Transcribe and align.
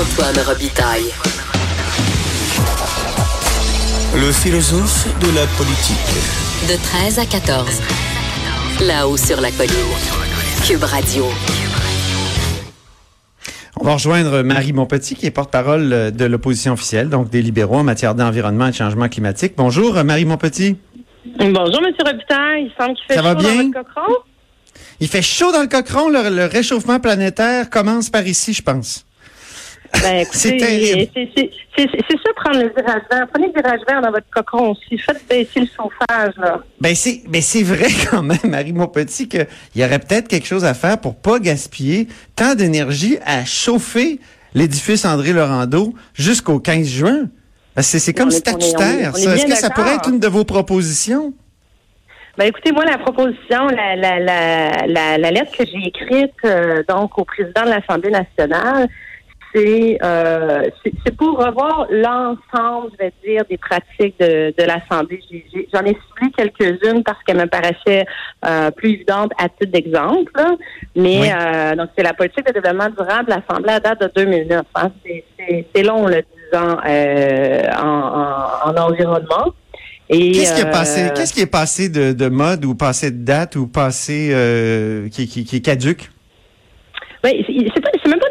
Antoine 0.00 0.38
Robitaille. 0.46 1.10
Le 4.14 4.32
philosophe 4.32 5.06
de 5.20 5.34
la 5.34 5.46
politique. 5.56 5.96
De 6.68 6.76
13 6.82 7.18
à 7.18 7.24
14. 7.26 7.80
Là-haut 8.86 9.16
sur 9.16 9.40
la 9.40 9.50
colline. 9.50 9.72
Cube 10.66 10.84
Radio. 10.84 11.24
On 13.80 13.84
va 13.84 13.94
rejoindre 13.94 14.42
Marie 14.42 14.72
Montpetit, 14.72 15.14
qui 15.14 15.26
est 15.26 15.30
porte-parole 15.30 16.12
de 16.12 16.24
l'opposition 16.24 16.74
officielle, 16.74 17.08
donc 17.08 17.30
des 17.30 17.42
libéraux 17.42 17.76
en 17.78 17.84
matière 17.84 18.14
d'environnement 18.14 18.66
et 18.68 18.70
de 18.70 18.76
changement 18.76 19.08
climatique. 19.08 19.54
Bonjour, 19.56 19.94
Marie 20.04 20.24
Montpetit. 20.24 20.76
Bonjour, 21.38 21.80
M. 21.84 21.92
Robitaille. 22.04 22.64
Il 22.64 22.72
semble 22.78 22.94
qu'il 22.94 23.04
fait 23.08 23.14
Ça 23.14 23.22
va 23.22 23.32
chaud 23.32 23.38
bien? 23.40 23.64
dans 23.64 23.70
votre 23.80 23.94
cochon. 23.94 24.16
Il 25.00 25.08
fait 25.08 25.22
chaud 25.22 25.52
dans 25.52 25.62
le 25.62 25.68
cochon. 25.68 26.08
Le, 26.08 26.28
le 26.30 26.44
réchauffement 26.46 27.00
planétaire 27.00 27.70
commence 27.70 28.10
par 28.10 28.26
ici, 28.26 28.52
je 28.52 28.62
pense. 28.62 29.04
Ben, 30.02 30.26
C'est 30.32 30.56
terrible. 30.56 31.10
ça, 31.76 32.32
prendre 32.36 32.58
le 32.62 32.68
virage 32.76 33.02
vert. 33.10 33.26
Prenez 33.32 33.46
le 33.48 33.52
virage 33.52 33.80
vert 33.88 34.00
dans 34.02 34.10
votre 34.10 34.26
cocon 34.30 34.70
aussi. 34.72 34.98
Faites 34.98 35.26
baisser 35.28 35.60
le 35.60 35.66
chauffage, 35.66 36.34
là. 36.36 36.60
Ben 36.80 36.94
c'est, 36.94 37.22
ben 37.28 37.40
c'est 37.42 37.62
vrai 37.62 37.88
quand 38.10 38.22
même, 38.22 38.38
Marie 38.44 38.72
Montpetit, 38.72 39.28
qu'il 39.28 39.46
y 39.76 39.84
aurait 39.84 39.98
peut-être 39.98 40.28
quelque 40.28 40.46
chose 40.46 40.64
à 40.64 40.74
faire 40.74 40.98
pour 41.00 41.16
pas 41.16 41.38
gaspiller 41.38 42.08
tant 42.36 42.54
d'énergie 42.54 43.18
à 43.24 43.44
chauffer 43.44 44.20
l'édifice 44.54 45.04
André 45.04 45.32
Laurando 45.32 45.94
jusqu'au 46.14 46.58
15 46.58 46.86
juin. 46.86 47.18
Que 47.76 47.82
C'est, 47.82 48.12
comme 48.12 48.28
On 48.28 48.32
statutaire. 48.32 49.14
est. 49.16 49.24
Est-ce 49.24 49.46
que 49.46 49.54
ça 49.54 49.70
pourrait 49.70 49.94
être 49.94 50.08
une 50.08 50.18
de 50.18 50.26
vos 50.26 50.44
propositions? 50.44 51.32
Ben, 52.36 52.46
écoutez, 52.46 52.70
moi, 52.72 52.84
la 52.84 52.98
proposition, 52.98 53.66
la, 53.68 53.96
la, 53.96 54.20
la, 54.20 54.86
la, 54.86 55.18
la 55.18 55.30
lettre 55.32 55.50
que 55.56 55.64
j'ai 55.66 55.88
écrite 55.88 56.34
euh, 56.44 56.84
donc 56.88 57.18
au 57.18 57.24
président 57.24 57.64
de 57.64 57.70
l'Assemblée 57.70 58.10
nationale, 58.10 58.88
c'est 59.54 59.98
euh, 60.02 60.62
c'est 60.82 60.92
c'est 61.04 61.16
pour 61.16 61.38
revoir 61.38 61.86
l'ensemble, 61.90 62.90
je 62.92 63.04
vais 63.04 63.12
dire, 63.26 63.42
des 63.48 63.56
pratiques 63.56 64.18
de, 64.20 64.52
de 64.56 64.64
l'Assemblée. 64.64 65.20
J'ai- 65.30 65.44
j'ai- 65.52 65.68
J'en 65.72 65.80
ai 65.84 65.96
ciblé 66.06 66.30
quelques-unes 66.36 67.02
parce 67.02 67.18
qu'elles 67.24 67.38
me 67.38 67.46
paraissaient 67.46 68.04
euh, 68.44 68.70
plus 68.70 68.90
évidentes 68.94 69.32
à 69.38 69.48
titre 69.48 69.72
d'exemple. 69.72 70.32
Mais 70.96 71.20
Oui. 71.20 71.28
euh, 71.32 71.74
donc 71.76 71.88
c'est 71.96 72.04
la 72.04 72.14
politique 72.14 72.46
de 72.46 72.52
développement 72.52 72.88
durable 72.90 73.30
l'Assemblée 73.36 73.72
à 73.72 73.80
date 73.80 74.00
de 74.02 74.10
2009. 74.14 74.62
Hein. 74.74 74.90
C'est- 75.04 75.82
long, 75.82 76.06
le 76.06 76.22
10 76.52 76.58
ans 76.58 76.76
en, 77.82 77.86
en, 77.86 78.70
en 78.70 78.76
environnement. 78.88 79.52
Qu'est-ce 80.10 80.54
qui 80.54 80.60
est 80.62 80.70
passé? 80.70 81.10
Qu'est-ce 81.14 81.32
qui 81.32 81.40
est 81.42 81.46
passé 81.50 81.88
de, 81.88 82.12
de 82.12 82.28
mode 82.28 82.64
ou 82.64 82.74
passé 82.74 83.10
de 83.10 83.24
date 83.24 83.56
ou 83.56 83.66
passé 83.66 85.08
qui, 85.12 85.26
qui, 85.28 85.44
qui 85.44 85.56
est 85.56 85.60
caduque? 85.60 86.10
Ben, 87.22 87.32
c'est 87.46 87.52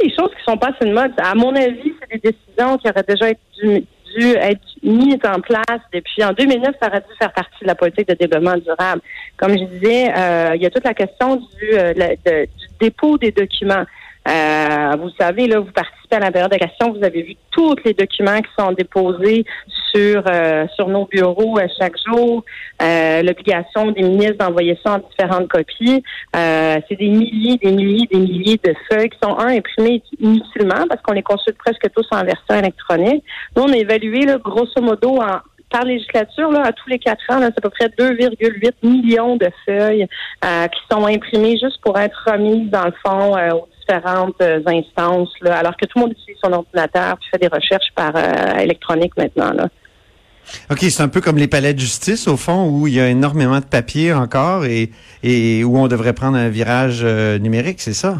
des 0.07 0.15
choses 0.15 0.29
qui 0.29 0.43
sont 0.45 0.57
pas 0.57 0.71
sur 0.79 0.87
une 0.87 0.93
mode. 0.93 1.11
À 1.17 1.35
mon 1.35 1.55
avis, 1.55 1.93
c'est 1.99 2.21
des 2.21 2.31
décisions 2.31 2.77
qui 2.77 2.89
auraient 2.89 3.05
déjà 3.07 3.27
dû, 3.61 3.85
être 4.19 4.61
mises 4.81 5.19
en 5.25 5.39
place 5.41 5.81
depuis 5.93 6.23
en 6.23 6.31
2009. 6.31 6.75
Ça 6.81 6.87
aurait 6.87 7.01
dû 7.01 7.15
faire 7.19 7.31
partie 7.33 7.61
de 7.61 7.67
la 7.67 7.75
politique 7.75 8.07
de 8.07 8.15
développement 8.15 8.55
durable. 8.57 9.01
Comme 9.35 9.51
je 9.51 9.63
disais, 9.65 10.11
euh, 10.17 10.55
il 10.55 10.61
y 10.61 10.65
a 10.65 10.69
toute 10.69 10.85
la 10.85 10.93
question 10.93 11.35
du, 11.35 11.73
euh, 11.73 11.93
dépôt 12.79 13.17
des 13.17 13.31
documents. 13.31 13.83
Euh, 14.27 14.91
vous 14.99 15.09
savez, 15.19 15.47
là, 15.47 15.59
vous 15.59 15.71
participez 15.71 16.15
à 16.15 16.19
la 16.19 16.31
période 16.31 16.51
de 16.51 16.57
questions, 16.57 16.91
vous 16.91 17.03
avez 17.03 17.21
vu 17.21 17.35
tous 17.51 17.75
les 17.85 17.93
documents 17.93 18.39
qui 18.39 18.49
sont 18.57 18.71
déposés 18.71 19.45
sur 19.93 20.23
euh, 20.27 20.65
sur 20.75 20.87
nos 20.87 21.05
bureaux 21.05 21.57
euh, 21.57 21.67
chaque 21.79 21.95
jour. 22.05 22.43
Euh, 22.81 23.21
L'obligation 23.23 23.91
des 23.91 24.03
ministres 24.03 24.37
d'envoyer 24.37 24.77
ça 24.85 24.93
en 24.95 24.99
différentes 24.99 25.47
copies. 25.47 26.03
Euh, 26.35 26.75
c'est 26.87 26.95
des 26.95 27.09
milliers, 27.09 27.57
des 27.57 27.71
milliers, 27.71 28.07
des 28.11 28.19
milliers 28.19 28.59
de 28.63 28.73
feuilles 28.89 29.09
qui 29.09 29.17
sont 29.21 29.37
un 29.37 29.47
imprimées 29.47 30.03
inutilement 30.19 30.85
parce 30.87 31.01
qu'on 31.01 31.13
les 31.13 31.23
consulte 31.23 31.57
presque 31.57 31.87
tous 31.95 32.07
en 32.11 32.23
version 32.23 32.55
électronique. 32.55 33.23
Nous, 33.55 33.63
on 33.63 33.71
a 33.71 33.77
évalué 33.77 34.25
là, 34.25 34.37
grosso 34.37 34.81
modo 34.81 35.21
en 35.21 35.39
par 35.69 35.83
législature, 35.83 36.51
là, 36.51 36.63
à 36.65 36.71
tous 36.71 36.89
les 36.89 36.99
quatre 36.99 37.23
ans, 37.29 37.39
c'est 37.39 37.45
à 37.45 37.61
peu 37.61 37.69
près 37.69 37.87
2,8 37.87 38.71
millions 38.83 39.35
de 39.35 39.49
feuilles 39.65 40.07
euh, 40.45 40.67
qui 40.67 40.79
sont 40.89 41.05
imprimées 41.05 41.57
juste 41.57 41.79
pour 41.81 41.97
être 41.99 42.17
remises, 42.25 42.69
dans 42.69 42.85
le 42.85 42.93
fond, 43.05 43.37
euh, 43.37 43.51
aux 43.51 43.67
différentes 43.79 44.41
euh, 44.41 44.61
instances, 44.65 45.29
alors 45.45 45.75
que 45.75 45.85
tout 45.85 45.97
le 45.97 46.01
monde 46.01 46.11
utilise 46.11 46.39
son 46.43 46.53
ordinateur 46.53 47.17
puis 47.17 47.29
fait 47.31 47.39
des 47.39 47.47
recherches 47.47 47.91
par 47.95 48.13
électronique 48.59 49.13
maintenant. 49.17 49.51
OK, 50.69 50.79
c'est 50.79 51.03
un 51.03 51.09
peu 51.09 51.19
comme 51.19 51.37
les 51.37 51.47
palais 51.47 51.73
de 51.73 51.79
justice, 51.79 52.27
au 52.27 52.37
fond, 52.37 52.69
où 52.69 52.87
il 52.87 52.93
y 52.93 53.01
a 53.01 53.09
énormément 53.09 53.59
de 53.59 53.65
papier 53.65 54.13
encore 54.13 54.63
et, 54.65 54.89
où 55.63 55.77
on 55.77 55.87
devrait 55.87 56.13
prendre 56.13 56.37
un 56.37 56.47
virage 56.47 57.03
numérique, 57.03 57.81
c'est 57.81 57.93
ça? 57.93 58.19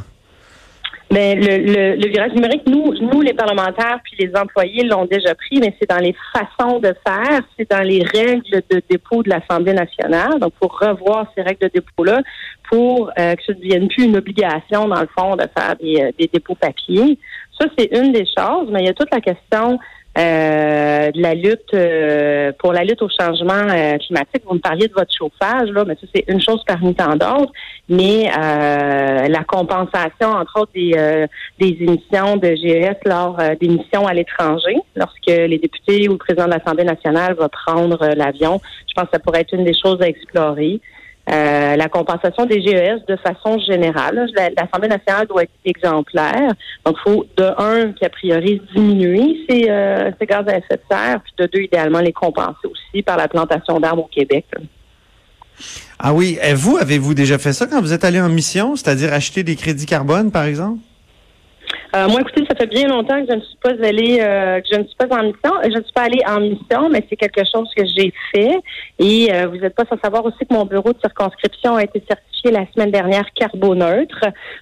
Mais 1.10 1.36
le, 1.36 1.58
le, 1.58 1.96
le 1.96 2.10
virage 2.10 2.34
numérique, 2.34 2.64
nous, 2.68 2.94
nous, 3.00 3.22
les 3.22 3.34
parlementaires 3.34 4.00
puis 4.04 4.16
les 4.20 4.36
employés 4.36 4.84
l'ont 4.84 5.06
déjà 5.06 5.34
pris, 5.36 5.60
mais 5.60 5.74
c'est 5.80 5.90
dans 5.90 6.02
les 6.02 6.14
façons 6.34 6.80
de 6.80 6.94
faire, 7.08 7.42
c'est 7.58 7.70
dans 7.70 7.84
les 7.84 8.04
règles 8.04 8.62
de 8.70 8.82
dépôt 8.90 9.24
de 9.24 9.30
l'Assemblée 9.30 9.74
nationale. 9.74 10.40
Donc, 10.40 10.54
pour 10.60 10.78
revoir 10.78 11.32
ces 11.36 11.44
règles 11.44 11.62
de 11.62 11.72
dépôt-là, 11.76 12.22
pour 12.70 13.10
euh, 13.18 13.36
que 13.36 13.44
ça 13.46 13.54
ne 13.54 13.60
devienne 13.60 13.88
plus 13.88 14.04
une 14.04 14.18
obligation, 14.18 14.88
dans 14.88 15.00
le 15.00 15.10
fond, 15.18 15.36
de 15.38 15.46
faire 15.58 15.76
des, 15.80 16.02
euh, 16.02 16.12
des 16.20 16.30
dépôts 16.32 16.56
papier. 16.56 17.18
Ça, 17.60 17.68
c'est 17.78 17.90
une 17.98 18.12
des 18.12 18.26
choses, 18.26 18.68
mais 18.70 18.82
il 18.82 18.86
y 18.88 18.90
a 18.90 18.94
toute 18.94 19.12
la 19.12 19.22
question 19.22 19.80
de 20.18 21.22
la 21.22 21.34
lutte 21.36 21.74
euh, 21.74 22.52
pour 22.60 22.74
la 22.74 22.84
lutte 22.84 23.02
au 23.02 23.10
changement 23.10 23.54
euh, 23.54 23.98
climatique. 23.98 24.44
Vous 24.46 24.56
me 24.56 24.60
parliez 24.60 24.88
de 24.88 24.94
votre 24.94 25.14
chauffage, 25.14 25.70
là, 25.70 25.86
mais 25.86 25.96
ça, 25.96 26.08
c'est 26.14 26.26
une 26.28 26.42
chose 26.42 26.62
parmi 26.66 26.96
tant 26.96 27.16
d'autres. 27.16 27.52
Mais 27.90 28.30
euh, 28.30 29.28
la 29.28 29.44
compensation, 29.44 30.30
entre 30.30 30.62
autres, 30.62 30.72
des, 30.74 30.94
euh, 30.96 31.28
des 31.60 31.78
émissions 31.80 32.38
de 32.38 32.56
GES 32.56 32.98
lors 33.06 33.40
euh, 33.40 33.56
des 33.60 33.68
missions 33.68 34.08
à 34.08 34.14
l'étranger, 34.14 34.76
lorsque 34.96 35.28
les 35.28 35.58
députés 35.58 36.08
ou 36.10 36.14
le 36.14 36.18
président 36.18 36.46
de 36.46 36.52
l'Assemblée 36.52 36.84
nationale 36.84 37.36
va 37.36 37.50
prendre 37.50 38.02
euh, 38.02 38.16
l'avion, 38.16 38.60
je 38.88 38.94
pense 38.96 39.06
que 39.06 39.12
ça 39.14 39.20
pourrait 39.20 39.42
être 39.42 39.54
une 39.54 39.66
des 39.66 39.78
choses 39.80 40.02
à 40.02 40.08
explorer. 40.08 40.82
Euh, 41.30 41.76
la 41.76 41.90
compensation 41.90 42.46
des 42.46 42.62
GES 42.62 43.06
de 43.06 43.18
façon 43.18 43.60
générale. 43.60 44.28
La- 44.34 44.50
L'Assemblée 44.50 44.88
nationale 44.88 45.28
doit 45.28 45.44
être 45.44 45.52
exemplaire. 45.66 46.54
Donc, 46.86 46.96
il 47.00 47.02
faut, 47.04 47.26
de 47.36 47.44
un, 47.58 47.92
qu'a 47.92 48.08
priori, 48.10 48.62
diminuer 48.74 49.38
ces, 49.50 49.70
euh, 49.70 50.10
ces 50.20 50.26
gaz 50.26 50.46
à 50.48 50.58
effet 50.58 50.76
de 50.78 50.82
serre, 50.90 51.20
puis 51.22 51.34
de 51.38 51.46
deux, 51.52 51.64
idéalement, 51.64 52.00
les 52.00 52.14
compenser 52.14 52.66
aussi 52.66 53.02
par 53.04 53.18
la 53.18 53.28
plantation 53.28 53.78
d'arbres 53.80 54.04
au 54.04 54.08
Québec. 54.08 54.46
Ah 56.00 56.14
oui, 56.14 56.38
et 56.42 56.54
vous, 56.54 56.78
avez-vous 56.78 57.14
déjà 57.14 57.38
fait 57.38 57.52
ça 57.52 57.66
quand 57.66 57.82
vous 57.82 57.92
êtes 57.92 58.06
allé 58.06 58.22
en 58.22 58.30
mission, 58.30 58.76
c'est-à-dire 58.76 59.12
acheter 59.12 59.44
des 59.44 59.56
crédits 59.56 59.86
carbone, 59.88 60.32
par 60.32 60.46
exemple? 60.46 60.80
Euh, 61.98 62.08
moi, 62.10 62.22
écoutez, 62.22 62.46
ça 62.48 62.56
fait 62.56 62.68
bien 62.68 62.88
longtemps 62.88 63.20
que 63.26 63.32
je 63.32 63.36
ne 63.36 63.42
suis 63.42 63.58
pas 63.62 63.72
allée, 63.84 64.18
euh, 64.22 64.60
que 64.62 64.68
je 64.72 64.78
ne 64.80 64.84
suis 64.86 64.96
pas 64.96 65.08
en 65.18 65.24
mission. 65.24 65.52
Je 65.64 65.70
ne 65.78 65.84
suis 65.84 65.94
pas 65.94 66.04
allée 66.04 66.22
en 66.28 66.40
mission, 66.40 66.90
mais 66.90 67.04
c'est 67.10 67.16
quelque 67.16 67.42
chose 67.52 67.70
que 67.76 67.84
j'ai 67.86 68.14
fait. 68.34 68.60
Et 69.00 69.34
euh, 69.34 69.48
vous 69.48 69.58
n'êtes 69.58 69.74
pas 69.76 69.86
sans 69.90 70.00
savoir 70.04 70.24
aussi 70.26 70.40
que 70.40 70.54
mon 70.54 70.66
bureau 70.66 70.94
de 70.94 71.00
circonscription 71.00 71.76
a 71.76 71.84
été 71.84 72.04
certifié 72.08 72.52
la 72.52 72.66
semaine 72.74 72.92
dernière 72.92 73.26
carboneutre. 73.34 74.20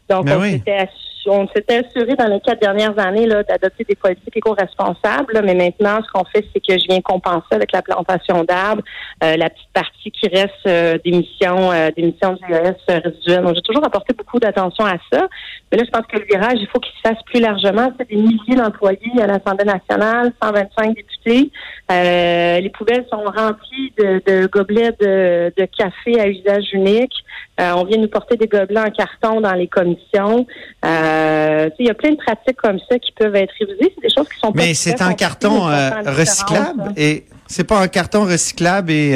Donc, 0.09 0.25
Ben 0.25 0.37
on 0.37 0.41
oui. 0.41 0.51
s'était 0.53 0.77
assu- 0.77 0.89
on 1.27 1.47
s'était 1.49 1.85
assuré 1.85 2.15
dans 2.15 2.27
les 2.27 2.39
quatre 2.39 2.61
dernières 2.61 2.97
années 2.99 3.27
d'adopter 3.27 3.83
des 3.83 3.95
politiques 3.95 4.37
éco-responsables. 4.37 5.41
Mais 5.43 5.53
maintenant, 5.53 5.99
ce 6.05 6.11
qu'on 6.11 6.25
fait, 6.25 6.45
c'est 6.53 6.59
que 6.59 6.77
je 6.77 6.85
viens 6.87 7.01
compenser 7.01 7.51
avec 7.51 7.71
la 7.71 7.81
plantation 7.81 8.43
d'arbres 8.43 8.83
euh, 9.23 9.37
la 9.37 9.49
petite 9.49 9.69
partie 9.73 10.11
qui 10.11 10.27
reste 10.27 10.53
euh, 10.67 10.97
d'émissions 11.03 11.71
euh, 11.71 11.89
d'émissions 11.95 12.33
de 12.33 12.39
GES 12.47 12.75
résiduelles. 12.87 13.43
Donc, 13.43 13.55
j'ai 13.55 13.61
toujours 13.61 13.85
apporté 13.85 14.13
beaucoup 14.13 14.39
d'attention 14.39 14.85
à 14.85 14.97
ça. 15.11 15.27
Mais 15.71 15.77
là, 15.77 15.83
je 15.85 15.91
pense 15.91 16.05
que 16.07 16.17
le 16.17 16.25
virage, 16.25 16.57
il 16.59 16.67
faut 16.67 16.79
qu'il 16.79 16.93
se 16.93 17.09
fasse 17.09 17.21
plus 17.25 17.39
largement. 17.39 17.91
C'est 17.97 18.09
des 18.09 18.15
milliers 18.15 18.55
d'employés 18.55 19.21
à 19.21 19.27
l'Assemblée 19.27 19.65
nationale, 19.65 20.31
125 20.41 20.95
députés. 20.95 21.51
Euh, 21.91 22.59
les 22.59 22.69
poubelles 22.69 23.05
sont 23.11 23.23
remplies 23.23 23.93
de, 23.97 24.21
de 24.25 24.47
gobelets 24.47 24.91
de, 24.99 25.53
de 25.57 25.65
café 25.65 26.19
à 26.19 26.27
usage 26.27 26.73
unique. 26.73 27.13
Euh, 27.59 27.71
on 27.75 27.83
vient 27.85 27.97
nous 27.97 28.07
porter 28.07 28.35
des 28.37 28.47
gobelets 28.47 28.79
en 28.81 28.91
carton 28.91 29.41
dans 29.41 29.53
les 29.53 29.67
commissions. 29.67 30.45
Euh, 30.83 31.69
il 31.79 31.85
y 31.87 31.89
a 31.89 31.93
plein 31.93 32.11
de 32.11 32.17
pratiques 32.17 32.57
comme 32.57 32.79
ça 32.89 32.99
qui 32.99 33.11
peuvent 33.13 33.35
être 33.35 33.53
révisées. 33.59 33.93
C'est 33.95 34.01
des 34.07 34.13
choses 34.15 34.27
qui 34.29 34.39
sont 34.39 34.51
pas 34.51 34.61
Mais 34.61 34.73
c'est 34.73 35.01
en 35.01 35.13
carton 35.13 35.67
euh, 35.69 35.89
recyclable 36.05 36.81
hein. 36.87 36.93
et 36.97 37.25
c'est 37.47 37.63
pas 37.63 37.81
en 37.81 37.87
carton 37.87 38.25
recyclable 38.25 38.91
et, 38.91 39.11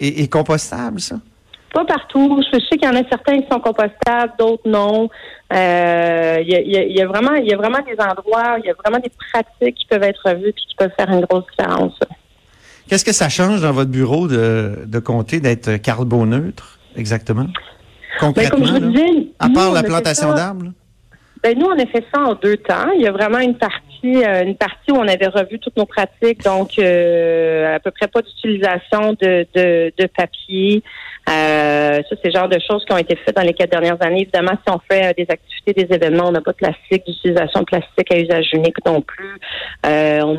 et, 0.00 0.22
et 0.22 0.28
compostable, 0.28 1.00
ça? 1.00 1.16
Pas 1.74 1.84
partout. 1.84 2.40
Je, 2.50 2.58
sais 2.60 2.78
qu'il 2.78 2.84
y 2.84 2.88
en 2.88 2.96
a 2.96 3.06
certains 3.10 3.40
qui 3.42 3.46
sont 3.52 3.60
compostables, 3.60 4.32
d'autres 4.38 4.66
non. 4.66 5.10
Euh, 5.52 6.36
Il 6.40 6.48
y, 6.48 6.54
a, 6.54 6.60
il 6.60 6.70
y 6.72 6.76
a- 6.78 6.84
il 6.84 6.96
y 6.96 7.02
a 7.02 7.06
vraiment, 7.06 7.34
il 7.34 7.46
y 7.46 7.52
a 7.52 7.56
vraiment 7.58 7.80
des 7.80 7.92
endroits, 8.02 8.56
il 8.58 8.66
y 8.66 8.70
a 8.70 8.74
vraiment 8.82 8.98
des 9.00 9.10
pratiques 9.30 9.76
qui 9.76 9.86
peuvent 9.86 10.02
être 10.02 10.20
revues 10.24 10.52
puis 10.54 10.64
qui 10.66 10.74
peuvent 10.76 10.90
faire 10.98 11.10
une 11.10 11.20
grosse 11.26 11.44
différence. 11.50 11.92
Qu'est-ce 12.88 13.04
que 13.04 13.12
ça 13.12 13.28
change 13.28 13.60
dans 13.60 13.72
votre 13.72 13.90
bureau 13.90 14.28
de, 14.28 14.78
de 14.86 14.98
comté 14.98 15.40
d'être 15.40 15.76
carboneutre, 15.76 16.77
exactement? 16.98 17.44
Ben, 17.44 17.52
Concrètement, 18.20 18.58
comme 18.58 18.66
je 18.66 18.84
vous 18.84 19.32
à 19.38 19.48
part 19.48 19.72
la 19.72 19.82
plantation 19.82 20.34
d'arbres? 20.34 20.72
Ben, 21.42 21.56
nous, 21.56 21.66
on 21.66 21.78
a 21.78 21.86
fait 21.86 22.04
ça 22.12 22.20
en 22.20 22.34
deux 22.34 22.56
temps. 22.56 22.90
Il 22.96 23.02
y 23.02 23.06
a 23.06 23.12
vraiment 23.12 23.38
une 23.38 23.56
partie 23.56 23.88
euh, 24.04 24.44
une 24.44 24.56
partie 24.56 24.92
où 24.92 24.96
on 24.96 25.08
avait 25.08 25.26
revu 25.26 25.58
toutes 25.58 25.76
nos 25.76 25.86
pratiques, 25.86 26.44
donc 26.44 26.78
euh, 26.78 27.76
à 27.76 27.80
peu 27.80 27.90
près 27.90 28.06
pas 28.06 28.22
d'utilisation 28.22 29.14
de, 29.20 29.46
de, 29.54 29.92
de 29.96 30.06
papier. 30.06 30.82
Euh, 31.28 31.96
ça, 32.08 32.16
c'est 32.22 32.28
le 32.28 32.32
genre 32.32 32.48
de 32.48 32.58
choses 32.58 32.84
qui 32.84 32.92
ont 32.92 32.98
été 32.98 33.16
faites 33.16 33.34
dans 33.34 33.42
les 33.42 33.54
quatre 33.54 33.70
dernières 33.70 34.00
années. 34.00 34.22
Évidemment, 34.22 34.52
si 34.52 34.72
on 34.72 34.80
fait 34.90 35.14
des 35.16 35.26
activités, 35.28 35.72
des 35.74 35.94
événements, 35.94 36.28
on 36.28 36.32
n'a 36.32 36.40
pas 36.40 36.52
de 36.52 36.56
plastique, 36.56 37.04
d'utilisation 37.06 37.60
de 37.60 37.64
plastique 37.64 38.12
à 38.12 38.18
usage 38.18 38.46
unique 38.52 38.76
non 38.86 39.02
plus. 39.02 39.38
on 39.84 40.38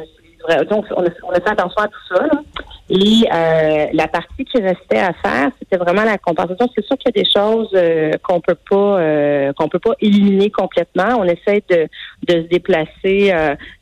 donc, 0.70 0.86
on 0.96 1.04
a, 1.04 1.10
on 1.24 1.32
a, 1.32 1.42
fait 1.42 1.50
attention 1.50 1.82
à 1.82 1.88
tout 1.88 2.16
ça. 2.16 2.22
Là. 2.24 2.42
Et 2.90 3.28
euh, 3.32 3.86
la 3.94 4.08
partie 4.08 4.46
qui 4.46 4.60
restait 4.60 4.98
à 4.98 5.14
faire, 5.14 5.52
c'était 5.60 5.78
vraiment 5.78 6.04
la 6.04 6.18
compensation. 6.18 6.68
C'est 6.76 6.84
sûr 6.84 6.98
qu'il 6.98 7.12
y 7.16 7.20
a 7.20 7.24
des 7.24 7.30
choses 7.30 7.70
euh, 7.76 8.14
qu'on 8.24 8.42
peut 8.42 8.58
pas 8.68 9.00
euh, 9.00 9.54
qu'on 9.54 9.68
peut 9.68 9.80
pas 9.80 9.94
éliminer 10.02 10.50
complètement. 10.50 11.20
On 11.20 11.26
essaie 11.26 11.64
de, 11.70 11.88
de 12.28 12.42
se 12.42 12.48
déplacer 12.48 13.32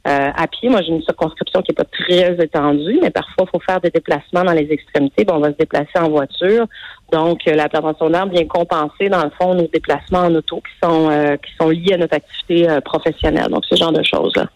à 0.03 0.47
pied. 0.47 0.69
Moi, 0.69 0.81
j'ai 0.81 0.93
une 0.93 1.03
circonscription 1.03 1.61
qui 1.61 1.71
est 1.71 1.75
pas 1.75 1.85
très 1.85 2.33
étendue, 2.43 2.99
mais 3.01 3.09
parfois 3.09 3.45
il 3.45 3.49
faut 3.49 3.59
faire 3.59 3.79
des 3.79 3.91
déplacements 3.91 4.43
dans 4.43 4.53
les 4.53 4.67
extrémités. 4.71 5.23
Bon, 5.25 5.35
on 5.35 5.39
va 5.39 5.51
se 5.51 5.57
déplacer 5.57 5.99
en 5.99 6.09
voiture. 6.09 6.65
Donc, 7.11 7.39
la 7.45 7.69
prévention 7.69 8.09
d'armes 8.09 8.31
vient 8.31 8.45
compenser, 8.45 9.09
dans 9.09 9.23
le 9.23 9.31
fond, 9.39 9.53
nos 9.53 9.67
déplacements 9.67 10.19
en 10.19 10.35
auto 10.35 10.57
qui 10.57 10.87
sont 10.87 11.37
qui 11.43 11.51
sont 11.59 11.69
liés 11.69 11.93
à 11.93 11.97
notre 11.97 12.15
activité 12.15 12.67
professionnelle. 12.83 13.49
Donc, 13.49 13.63
ce 13.65 13.75
genre 13.75 13.93
de 13.93 14.03
choses-là. 14.03 14.47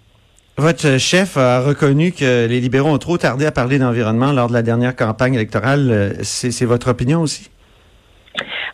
Votre 0.57 0.97
chef 0.99 1.37
a 1.37 1.61
reconnu 1.61 2.11
que 2.11 2.45
les 2.45 2.59
libéraux 2.59 2.89
ont 2.89 2.97
trop 2.97 3.17
tardé 3.17 3.45
à 3.45 3.51
parler 3.51 3.79
d'environnement 3.79 4.33
lors 4.33 4.47
de 4.47 4.53
la 4.53 4.61
dernière 4.61 4.95
campagne 4.95 5.33
électorale. 5.33 5.89
Euh, 5.89 6.13
c'est 6.23 6.65
votre 6.65 6.89
opinion 6.89 7.21
aussi? 7.21 7.49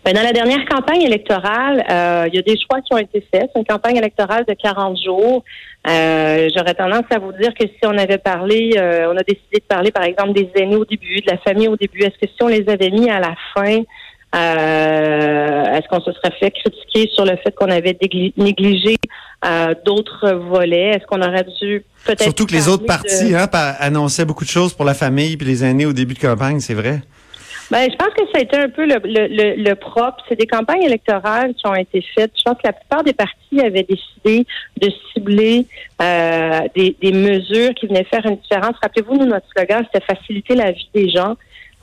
Ben, 0.04 0.14
dans 0.14 0.24
la 0.24 0.32
dernière 0.32 0.66
campagne 0.66 1.04
électorale, 1.04 1.84
euh, 1.90 2.28
il 2.28 2.36
y 2.36 2.40
a 2.40 2.42
des 2.42 2.58
choix 2.60 2.82
qui 2.82 2.94
ont 2.94 2.98
été 2.98 3.22
faits. 3.32 3.50
C'est 3.54 3.60
une 3.60 3.66
campagne 3.66 3.98
électorale 3.98 4.44
de 4.48 4.54
40 4.54 4.98
jours. 5.04 5.44
Euh, 5.88 6.50
j'aurais 6.56 6.74
tendance 6.74 7.06
à 7.12 7.20
vous 7.20 7.32
dire 7.34 7.54
que 7.54 7.68
si 7.68 7.86
on 7.86 7.98
avait 7.98 8.18
parlé, 8.18 8.72
on 8.76 9.16
a 9.16 9.24
décidé 9.24 9.60
de 9.60 9.66
parler, 9.68 9.92
par 9.92 10.04
exemple, 10.04 10.34
des 10.34 10.50
aînés 10.56 10.76
au 10.76 10.86
début, 10.86 11.22
de 11.22 11.32
la 11.32 11.38
famille 11.38 11.68
au 11.68 11.78
début, 11.78 12.02
est-ce 12.02 12.18
que 12.20 12.28
si 12.28 12.42
on 12.42 12.48
les 12.48 12.68
avait 12.70 12.90
mis 12.90 13.10
à 13.10 13.20
la 13.20 13.36
fin, 13.54 13.84
est-ce 14.34 15.88
qu'on 15.88 16.02
se 16.02 16.12
serait 16.12 16.34
fait 16.40 16.52
critiquer 16.52 17.10
sur 17.14 17.26
le 17.26 17.36
fait 17.38 17.54
qu'on 17.56 17.72
avait 17.72 17.98
négligé 18.38 18.98
d'autres 19.86 20.32
volets? 20.32 20.90
Est-ce 20.90 21.06
qu'on 21.06 21.22
aurait 21.22 21.46
dû 21.62 21.84
peut-être... 22.06 22.24
Surtout 22.24 22.46
que 22.46 22.54
les 22.54 22.68
autres 22.68 22.86
partis 22.86 23.36
hein, 23.36 23.48
annonçaient 23.80 24.26
beaucoup 24.26 24.46
de 24.46 24.50
choses 24.50 24.74
pour 24.74 24.86
la 24.86 24.94
famille 24.94 25.38
et 25.40 25.44
les 25.44 25.64
aînés 25.64 25.86
au 25.86 25.94
début 25.94 26.14
de 26.14 26.20
campagne, 26.20 26.60
c'est 26.60 26.74
vrai? 26.74 27.02
Ben, 27.70 27.90
je 27.92 27.98
pense 27.98 28.14
que 28.14 28.24
ça 28.32 28.40
a 28.40 28.42
été 28.42 28.58
un 28.58 28.70
peu 28.70 28.86
le, 28.86 28.96
le, 29.04 29.62
le, 29.62 29.76
propre. 29.76 30.24
C'est 30.30 30.38
des 30.40 30.48
campagnes 30.48 30.84
électorales 30.84 31.54
qui 31.54 31.68
ont 31.68 31.76
été 31.76 32.02
faites. 32.16 32.32
Je 32.38 32.44
pense 32.44 32.56
que 32.56 32.68
la 32.68 32.72
plupart 32.72 33.04
des 33.04 33.12
partis 33.12 33.60
avaient 33.60 33.84
décidé 33.84 34.46
de 34.80 34.90
cibler 35.12 35.68
euh, 36.02 36.62
des, 36.76 36.96
des 37.02 37.12
mesures 37.12 37.74
qui 37.74 37.88
venaient 37.88 38.06
faire 38.06 38.26
une 38.26 38.38
différence. 38.38 38.76
Rappelez-vous, 38.82 39.18
nous, 39.18 39.26
notre 39.26 39.48
slogan, 39.52 39.86
c'était 39.92 40.06
faciliter 40.06 40.56
la 40.56 40.72
vie 40.72 40.90
des 40.94 41.10
gens, 41.10 41.36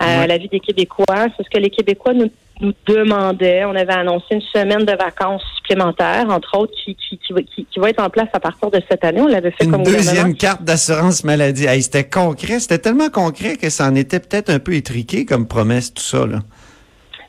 euh, 0.02 0.26
la 0.26 0.38
vie 0.38 0.48
des 0.48 0.60
Québécois. 0.60 1.26
C'est 1.36 1.44
ce 1.44 1.50
que 1.50 1.58
les 1.58 1.70
Québécois 1.70 2.14
nous 2.14 2.30
nous 2.60 2.72
demandait, 2.86 3.64
on 3.64 3.74
avait 3.74 3.92
annoncé 3.92 4.26
une 4.32 4.40
semaine 4.40 4.84
de 4.84 4.92
vacances 4.92 5.42
supplémentaires, 5.56 6.26
entre 6.28 6.56
autres, 6.58 6.72
qui, 6.84 6.96
qui, 6.96 7.18
qui, 7.18 7.80
va 7.80 7.90
être 7.90 8.02
en 8.02 8.10
place 8.10 8.28
à 8.32 8.40
partir 8.40 8.70
de 8.70 8.80
cette 8.88 9.04
année. 9.04 9.20
On 9.20 9.26
l'avait 9.26 9.50
fait 9.50 9.64
une 9.64 9.72
comme 9.72 9.82
deuxième 9.82 10.36
carte 10.36 10.62
d'assurance 10.62 11.24
maladie. 11.24 11.66
c'était 11.82 12.08
concret, 12.08 12.60
c'était 12.60 12.78
tellement 12.78 13.10
concret 13.10 13.56
que 13.56 13.70
ça 13.70 13.88
en 13.88 13.94
était 13.94 14.20
peut-être 14.20 14.50
un 14.50 14.60
peu 14.60 14.74
étriqué 14.74 15.24
comme 15.24 15.48
promesse, 15.48 15.92
tout 15.92 16.02
ça. 16.02 16.26
Là. 16.26 16.40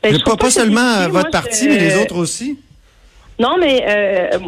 Ben, 0.02 0.16
pas, 0.24 0.36
pas 0.36 0.50
seulement 0.50 1.08
votre 1.08 1.30
parti, 1.30 1.66
mais 1.68 1.78
les 1.78 1.96
autres 1.96 2.16
aussi. 2.16 2.60
Non, 3.38 3.56
mais 3.58 3.84
euh, 3.86 4.38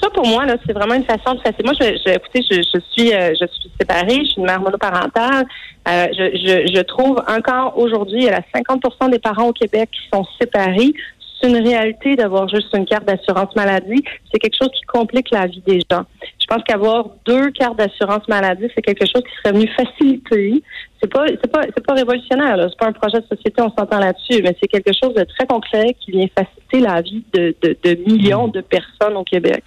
ça 0.00 0.08
pour 0.10 0.26
moi 0.26 0.46
là, 0.46 0.56
c'est 0.66 0.72
vraiment 0.72 0.94
une 0.94 1.04
façon 1.04 1.34
de 1.34 1.40
faire. 1.40 1.52
Moi, 1.62 1.74
je, 1.78 1.84
je 1.84 2.14
écoutez, 2.14 2.42
je, 2.50 2.56
je 2.56 2.80
suis, 2.90 3.12
euh, 3.12 3.34
je 3.38 3.46
suis 3.46 3.70
séparée, 3.78 4.20
je 4.20 4.30
suis 4.30 4.40
une 4.40 4.46
mère 4.46 4.60
monoparentale. 4.60 5.46
Euh, 5.86 6.06
je, 6.16 6.30
je, 6.38 6.74
je, 6.74 6.80
trouve 6.82 7.22
encore 7.28 7.76
aujourd'hui, 7.76 8.20
il 8.20 8.24
y 8.24 8.30
a 8.30 8.40
50% 8.54 9.10
des 9.10 9.18
parents 9.18 9.48
au 9.48 9.52
Québec 9.52 9.90
qui 9.92 10.08
sont 10.10 10.24
séparés 10.40 10.94
c'est 11.40 11.50
une 11.50 11.66
réalité 11.66 12.16
d'avoir 12.16 12.48
juste 12.48 12.68
une 12.74 12.86
carte 12.86 13.04
d'assurance 13.04 13.54
maladie. 13.54 14.02
C'est 14.32 14.38
quelque 14.38 14.56
chose 14.56 14.70
qui 14.70 14.82
complique 14.82 15.30
la 15.30 15.46
vie 15.46 15.62
des 15.66 15.80
gens. 15.90 16.04
Je 16.44 16.54
pense 16.54 16.62
qu'avoir 16.68 17.06
deux 17.24 17.50
cartes 17.52 17.78
d'assurance 17.78 18.28
maladie, 18.28 18.66
c'est 18.74 18.82
quelque 18.82 19.06
chose 19.06 19.22
qui 19.22 19.34
serait 19.42 19.54
venu 19.54 19.66
faciliter. 19.74 20.62
C'est 21.00 21.10
pas, 21.10 21.24
c'est 21.26 21.50
pas, 21.50 21.62
c'est 21.74 21.86
pas 21.86 21.94
révolutionnaire. 21.94 22.58
C'est 22.68 22.78
pas 22.78 22.88
un 22.88 22.92
projet 22.92 23.18
de 23.20 23.26
société, 23.34 23.62
on 23.62 23.70
s'entend 23.70 23.98
là-dessus, 23.98 24.42
mais 24.42 24.54
c'est 24.60 24.68
quelque 24.68 24.92
chose 24.92 25.14
de 25.14 25.24
très 25.24 25.46
concret 25.46 25.96
qui 26.00 26.10
vient 26.10 26.26
faciliter 26.36 26.80
la 26.80 27.00
vie 27.00 27.24
de, 27.32 27.56
de, 27.62 27.76
de 27.82 27.94
millions 28.06 28.48
de 28.48 28.60
personnes 28.60 29.16
au 29.16 29.24
Québec. 29.24 29.62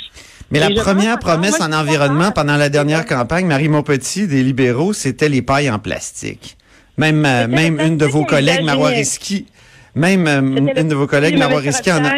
Mais 0.52 0.60
la 0.60 0.70
première 0.70 1.18
promesse 1.18 1.60
en 1.60 1.74
environnement 1.74 2.32
pendant 2.32 2.58
la 2.58 2.70
dernière 2.70 3.08
campagne, 3.08 3.48
Marie 3.48 3.70
Montpetit 3.70 4.28
des 4.28 4.44
libéraux, 4.44 4.94
c'était 4.94 5.30
les 5.30 5.42
pailles 5.42 5.72
en 5.72 5.80
plastique. 5.80 6.58
Même, 6.98 7.26
euh, 7.26 7.48
même 7.48 7.80
une 7.80 7.98
de 7.98 8.06
vos 8.06 8.24
collègues, 8.24 8.64
Marois 8.64 8.90
Risky, 8.90 9.48
même 9.96 10.28
euh, 10.28 10.42
une 10.76 10.88
de 10.88 10.96
vos 10.96 11.08
collègues, 11.08 11.40
Marois 11.40 11.60
Risky, 11.60 11.92
en 11.92 12.06
a... 12.06 12.12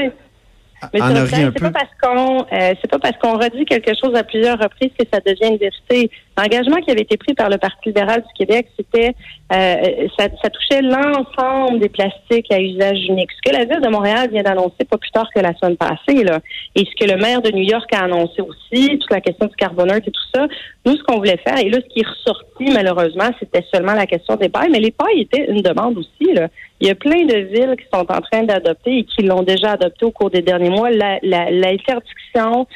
Mais 0.94 1.00
c'est 1.02 1.60
pas 1.60 1.72
parce 1.72 1.92
qu'on 2.02 2.38
euh, 2.42 2.74
c'est 2.81 2.90
pas 2.90 3.00
parce 3.00 3.18
qu'on 3.18 3.38
redit 3.38 3.66
quelque 3.66 3.92
chose 4.02 4.16
à 4.16 4.24
plusieurs 4.24 4.58
reprises 4.58 4.92
que 4.98 5.06
ça 5.12 5.20
devient 5.26 5.54
une 5.54 5.58
vérité. 5.58 6.10
L'engagement 6.38 6.78
qui 6.78 6.92
avait 6.92 7.02
été 7.02 7.18
pris 7.18 7.34
par 7.34 7.50
le 7.50 7.58
Parti 7.58 7.90
libéral 7.90 8.22
du 8.22 8.34
Québec, 8.46 8.68
c'était 8.78 9.14
euh, 9.52 10.08
ça, 10.18 10.28
ça, 10.42 10.50
touchait 10.50 10.81
l'ensemble 10.81 11.80
des 11.80 11.90
plastiques 11.90 12.52
à 12.52 12.60
usage 12.62 13.00
unique. 13.10 13.30
Ce 13.31 13.52
que 13.52 13.56
la 13.56 13.66
ville 13.66 13.81
de 13.81 13.90
Montréal 13.90 14.30
vient 14.31 14.44
d'annoncer 14.44 14.86
pas 14.90 14.98
plus 14.98 15.12
tard 15.12 15.28
que 15.36 15.42
la 15.42 15.54
semaine 15.56 15.76
passée, 15.76 16.24
là, 16.24 16.40
et 16.76 16.86
ce 16.86 17.06
que 17.06 17.12
le 17.12 17.18
maire 17.18 17.42
de 17.42 17.52
New 17.52 17.64
York 17.64 17.92
a 17.94 18.06
annoncé 18.06 18.42
aussi, 18.42 19.00
toute 19.00 19.12
la 19.12 19.22
question 19.22 19.48
du 19.48 19.56
carboneur 19.56 19.98
et 19.98 20.02
tout 20.02 20.12
ça. 20.34 20.48
Nous, 20.86 20.96
ce 20.96 21.04
qu'on 21.04 21.18
voulait 21.18 21.40
faire, 21.46 21.58
et 21.58 21.70
là, 21.70 21.80
ce 21.81 21.94
qui 21.94 22.00
est 22.00 22.08
ressorti 22.08 22.72
malheureusement, 22.74 23.30
c'était 23.40 23.66
seulement 23.74 23.94
la 23.94 24.06
question 24.06 24.36
des 24.36 24.50
pailles, 24.50 24.70
mais 24.72 24.80
les 24.80 24.92
pailles 24.92 25.22
étaient 25.22 25.50
une 25.50 25.62
demande 25.62 25.98
aussi. 25.98 26.34
Là. 26.34 26.48
Il 26.81 26.88
y 26.88 26.92
a 26.92 26.96
plein 26.96 27.26
de 27.26 27.36
villes 27.36 27.76
qui 27.78 27.86
sont 27.94 28.06
en 28.10 28.22
train 28.22 28.44
d'adopter 28.44 29.00
et 29.00 29.04
qui 29.04 29.24
l'ont 29.24 29.44
déjà 29.44 29.72
adopté 29.72 30.06
au 30.06 30.12
cours 30.12 30.30
des 30.30 30.42
derniers 30.42 30.70
mois 30.70 30.90
l'interdiction 30.90 32.68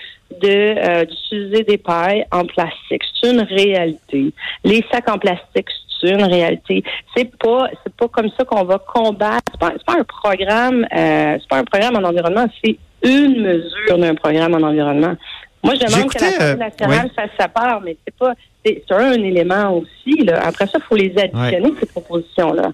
de 0.41 0.49
euh, 0.49 1.05
d'utiliser 1.05 1.63
des 1.63 1.77
pailles 1.77 2.25
en 2.31 2.45
plastique. 2.45 3.03
C'est 3.21 3.31
une 3.31 3.41
réalité. 3.41 4.33
Les 4.63 4.83
sacs 4.91 5.09
en 5.09 5.17
plastique, 5.17 5.67
c'est 6.01 6.09
une 6.09 6.23
réalité. 6.23 6.83
C'est 7.15 7.29
pas 7.37 7.69
c'est 7.83 7.93
pas 7.95 8.07
comme 8.07 8.29
ça 8.37 8.43
qu'on 8.43 8.63
va 8.63 8.79
combattre. 8.79 9.43
C'est 9.51 9.59
pas, 9.59 9.73
pas 9.85 9.99
un 9.99 10.03
programme. 10.03 10.85
Euh, 10.95 11.37
c'est 11.39 11.47
pas 11.47 11.59
un 11.59 11.63
programme 11.63 11.95
en 11.95 12.07
environnement. 12.07 12.47
C'est 12.63 12.77
une 13.03 13.41
mesure 13.41 13.97
d'un 13.97 14.15
programme 14.15 14.55
en 14.55 14.67
environnement. 14.67 15.15
Moi, 15.63 15.75
je 15.75 15.85
demande 15.85 16.11
que 16.11 16.19
la 16.19 16.45
euh, 16.45 16.55
nationale 16.55 17.09
fasse 17.15 17.29
sa 17.39 17.47
part, 17.47 17.79
mais 17.81 17.95
c'est 18.05 18.15
pas 18.17 18.33
c'est 18.65 18.83
un 18.91 19.13
élément 19.13 19.77
aussi. 19.77 20.23
Là. 20.23 20.41
Après 20.45 20.67
ça, 20.67 20.77
il 20.77 20.83
faut 20.83 20.95
les 20.95 21.13
additionner 21.17 21.73
ces 21.79 21.85
propositions 21.85 22.53
là. 22.53 22.71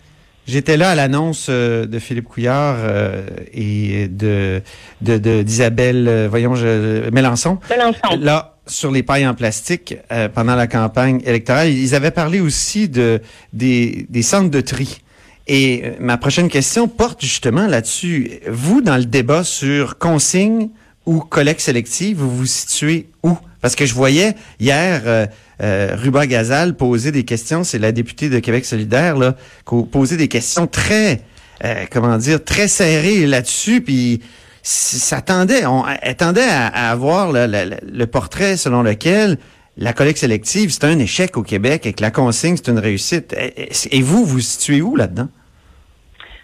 J'étais 0.50 0.78
là 0.78 0.90
à 0.90 0.96
l'annonce 0.96 1.46
euh, 1.50 1.86
de 1.86 2.00
Philippe 2.00 2.25
Couillard 2.25 2.78
euh, 2.80 3.22
et 3.54 4.07
de 4.07 4.63
d'Isabelle, 5.00 6.06
de, 6.06 6.10
euh, 6.10 6.28
voyons, 6.28 6.56
je, 6.56 7.07
Mélenchon. 7.12 7.60
Mélenchon. 7.69 8.18
Là, 8.19 8.56
sur 8.66 8.90
les 8.90 9.04
pailles 9.04 9.28
en 9.28 9.36
plastique 9.36 9.95
pendant 10.33 10.56
la 10.56 10.66
campagne 10.66 11.21
électorale, 11.23 11.69
ils 11.69 11.94
avaient 11.94 12.12
parlé 12.12 12.40
aussi 12.40 12.90
de 12.90 13.21
des, 13.54 14.07
des 14.09 14.21
centres 14.23 14.50
de 14.50 14.62
tri. 14.62 15.02
Et 15.47 15.83
ma 16.00 16.18
prochaine 16.18 16.50
question 16.50 16.88
porte 16.88 17.21
justement 17.21 17.68
là-dessus. 17.68 18.40
Vous, 18.47 18.81
dans 18.81 18.97
le 18.97 19.06
débat 19.06 19.44
sur 19.44 19.97
consigne 19.97 20.69
ou 21.06 21.19
collecte 21.19 21.62
sélective, 21.62 22.18
vous 22.18 22.35
vous 22.35 22.45
situez 22.45 23.07
où? 23.23 23.38
Parce 23.61 23.75
que 23.75 23.85
je 23.85 23.94
voyais 23.94 24.35
hier 24.59 25.01
euh, 25.06 25.25
euh, 25.61 25.95
Ruba 25.95 26.28
Gazal 26.28 26.75
poser 26.75 27.11
des 27.11 27.23
questions, 27.23 27.63
c'est 27.63 27.80
la 27.80 27.92
députée 27.92 28.30
de 28.30 28.39
Québec 28.39 28.66
solidaire, 28.66 29.18
là, 29.18 29.35
poser 29.92 30.18
des 30.18 30.28
questions 30.28 30.68
très, 30.68 31.21
euh, 31.66 31.85
comment 31.92 32.18
dire, 32.18 32.44
très 32.44 32.68
serrées 32.68 33.25
là-dessus, 33.25 33.81
puis 33.81 34.21
ça 34.61 35.21
tendait, 35.21 35.66
on 35.66 35.83
attendait 35.83 36.47
à, 36.47 36.92
avoir 36.92 37.31
le, 37.31 38.06
portrait 38.06 38.57
selon 38.57 38.83
lequel 38.83 39.37
la 39.78 39.94
collecte 39.94 40.19
sélective, 40.19 40.71
c'est 40.71 40.83
un 40.83 40.99
échec 40.99 41.37
au 41.37 41.44
Québec 41.44 41.85
et 41.85 41.94
que 41.94 42.01
la 42.01 42.11
consigne, 42.11 42.57
c'est 42.57 42.69
une 42.69 42.80
réussite. 42.80 43.33
Et 43.92 44.01
vous, 44.01 44.25
vous 44.25 44.33
vous 44.33 44.39
situez 44.42 44.81
où 44.81 44.95
là-dedans? 44.95 45.30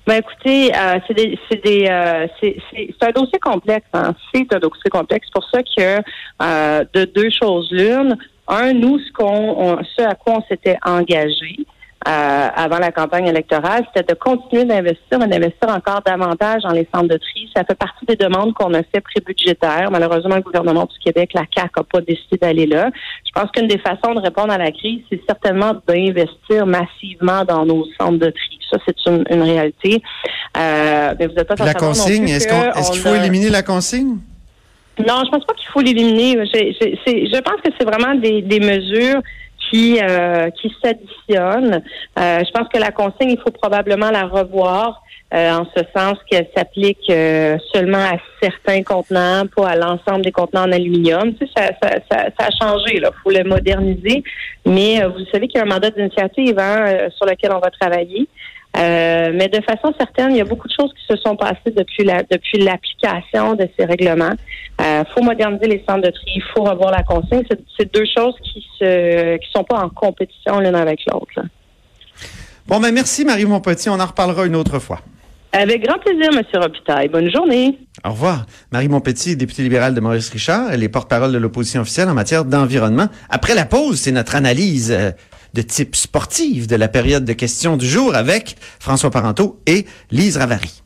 Ben 0.07 0.19
écoutez, 0.19 0.71
euh, 0.75 1.00
c'est 1.07 1.15
des, 1.15 1.39
c'est 1.50 1.63
des, 1.63 1.88
euh, 1.89 2.27
c'est, 2.39 2.57
un 3.01 3.12
dossier 3.12 3.39
complexe. 3.39 3.88
Hein. 3.93 4.13
C'est 4.33 4.53
un 4.53 4.59
dossier 4.59 4.89
complexe. 4.91 5.27
C'est 5.27 5.33
pour 5.33 5.50
ça 5.50 5.63
que 5.63 6.01
euh, 6.43 6.85
de 6.93 7.05
deux 7.05 7.29
choses 7.31 7.69
l'une. 7.71 8.15
Un, 8.47 8.74
nous, 8.74 9.00
ce 9.00 9.12
qu'on, 9.12 9.79
ce 9.97 10.03
à 10.03 10.13
quoi 10.13 10.35
on 10.38 10.43
s'était 10.43 10.77
engagé, 10.85 11.65
euh, 12.07 12.47
avant 12.55 12.77
la 12.77 12.91
campagne 12.91 13.25
électorale, 13.27 13.83
c'était 13.93 14.13
de 14.13 14.17
continuer 14.17 14.65
d'investir, 14.65 15.17
mais 15.17 15.27
d'investir 15.27 15.69
encore 15.69 16.01
davantage 16.05 16.62
dans 16.62 16.71
les 16.71 16.88
centres 16.93 17.07
de 17.07 17.17
tri. 17.17 17.50
Ça 17.55 17.63
fait 17.63 17.75
partie 17.75 18.05
des 18.05 18.15
demandes 18.15 18.53
qu'on 18.53 18.74
a 18.75 18.83
fait 18.83 19.01
prébudgétaires. 19.01 19.89
Malheureusement, 19.89 20.35
le 20.35 20.41
gouvernement 20.41 20.85
du 20.85 21.00
Québec, 21.00 21.31
la 21.33 21.45
CAQ, 21.55 21.69
n'a 21.77 21.83
pas 21.83 22.01
décidé 22.01 22.38
d'aller 22.39 22.67
là. 22.67 22.91
Je 23.25 23.31
pense 23.31 23.50
qu'une 23.51 23.67
des 23.67 23.79
façons 23.79 24.13
de 24.13 24.19
répondre 24.19 24.53
à 24.53 24.57
la 24.59 24.71
crise, 24.71 25.01
c'est 25.09 25.21
certainement 25.27 25.74
d'investir 25.88 26.67
massivement 26.67 27.43
dans 27.43 27.65
nos 27.65 27.85
centres 28.00 28.19
de 28.19 28.29
tri. 28.29 28.59
Ça, 28.69 28.77
c'est 28.85 28.95
une, 29.07 29.41
réalité. 29.41 30.01
Euh, 30.57 31.13
mais 31.19 31.27
vous 31.27 31.35
êtes 31.38 31.47
pas 31.47 31.65
la 31.65 31.74
consigne, 31.74 32.29
est-ce, 32.29 32.47
qu'il 32.91 33.01
faut 33.01 33.15
éliminer 33.15 33.50
la 33.50 33.63
consigne? 33.63 34.17
Non, 35.00 35.24
je 35.25 35.29
pense 35.29 35.45
pas 35.45 35.53
qu'il 35.53 35.67
faut 35.67 35.81
l'éliminer. 35.81 36.38
Je, 36.45 37.41
pense 37.41 37.62
que 37.62 37.69
c'est 37.77 37.85
vraiment 37.85 38.15
des, 38.15 38.59
mesures 38.59 39.21
qui 39.75 40.00
euh, 40.01 40.50
qui 40.51 40.74
s'additionnent. 40.82 41.84
Euh, 42.17 42.39
je 42.46 42.51
pense 42.51 42.67
que 42.70 42.79
la 42.79 42.91
consigne, 42.91 43.32
il 43.32 43.39
faut 43.39 43.51
probablement 43.51 44.12
la 44.12 44.24
revoir. 44.24 45.01
Euh, 45.34 45.51
en 45.51 45.65
ce 45.75 45.82
sens 45.94 46.17
qu'elle 46.29 46.48
s'applique 46.55 47.12
seulement 47.74 47.98
à 47.98 48.17
certains 48.41 48.84
contenants, 48.84 49.48
pas 49.53 49.70
à 49.70 49.75
l'ensemble 49.75 50.22
des 50.22 50.32
contenants 50.32 50.65
en 50.65 50.72
aluminium. 50.72 51.34
Tu 51.34 51.48
sais, 51.48 51.74
ça, 51.82 51.89
ça, 52.10 52.25
ça, 52.39 52.48
a 52.48 52.51
changé, 52.51 52.98
il 52.98 53.10
faut 53.24 53.32
le 53.32 53.44
moderniser. 53.44 54.24
Mais 54.65 55.03
vous 55.03 55.25
savez 55.32 55.48
qu'il 55.48 55.58
y 55.58 55.62
a 55.62 55.65
un 55.65 55.70
mandat 55.70 55.89
d'initiative 55.89 56.58
hein, 56.60 57.10
sur 57.17 57.25
lequel 57.25 57.51
on 57.51 57.60
va 57.60 57.72
travailler. 57.72 58.29
Euh, 58.77 59.32
mais 59.34 59.48
de 59.48 59.62
façon 59.62 59.94
certaine, 59.98 60.32
il 60.32 60.38
y 60.38 60.41
a 60.41 60.46
beaucoup 60.46 60.67
de 60.67 60.74
choses 60.74 60.91
qui 60.94 61.05
se 61.10 61.17
sont 61.22 61.36
passées 61.36 61.72
depuis 61.75 62.03
la 62.03 62.24
depuis 62.24 62.60
l'application 62.60 63.53
de 63.53 63.67
ces 63.77 63.86
règlements. 63.86 64.34
Il 64.79 64.86
euh, 64.86 65.03
faut 65.13 65.24
moderniser 65.24 65.67
les 65.67 65.84
centres 65.88 66.01
de 66.01 66.12
tri, 66.12 66.25
il 66.36 66.44
faut 66.53 66.63
revoir 66.63 66.91
la 66.91 67.03
consigne. 67.03 67.44
C'est 67.77 67.94
deux 67.94 68.05
choses 68.05 68.36
qui 68.44 68.65
se 68.77 69.38
qui 69.38 69.51
sont 69.55 69.63
pas 69.63 69.77
en 69.77 69.89
compétition 69.89 70.60
l'une 70.60 70.75
avec 70.75 71.00
l'autre. 71.10 71.48
Bon, 72.67 72.79
ben 72.79 72.91
merci 72.94 73.24
Marie 73.24 73.46
Montpetit. 73.46 73.89
On 73.89 74.00
en 74.00 74.05
reparlera 74.05 74.46
une 74.46 74.55
autre 74.55 74.79
fois. 74.79 75.00
Avec 75.53 75.88
grand 75.88 76.00
plaisir, 76.00 76.32
M. 76.34 76.41
Robitaille. 76.62 77.08
Bonne 77.08 77.32
journée. 77.32 77.79
Au 78.03 78.10
revoir. 78.10 78.46
Marie 78.74 78.89
Montpetit, 78.89 79.38
députée 79.38 79.63
libérale 79.63 79.96
de 79.96 80.01
Maurice 80.01 80.29
Richard. 80.29 80.70
Elle 80.74 80.84
est 80.84 80.89
porte-parole 80.89 81.32
de 81.32 81.38
l'opposition 81.38 81.79
officielle 81.79 82.10
en 82.10 82.13
matière 82.13 82.44
d'environnement. 82.44 83.08
Après 83.29 83.55
la 83.55 83.65
pause, 83.65 83.98
c'est 83.98 84.12
notre 84.12 84.36
analyse 84.36 84.91
euh, 84.91 85.12
de 85.55 85.62
type 85.62 85.95
sportif 85.95 86.67
de 86.67 86.75
la 86.75 86.89
période 86.89 87.25
de 87.25 87.33
questions 87.33 87.77
du 87.77 87.88
jour 87.88 88.13
avec 88.13 88.57
François 88.79 89.09
Parenteau 89.09 89.62
et 89.65 89.85
Lise 90.12 90.38
Ravary. 90.38 90.85